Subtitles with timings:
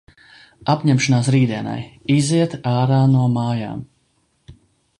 [0.73, 1.75] Apņemšanās rītdienai–
[2.15, 3.85] iziet ārā no mājām.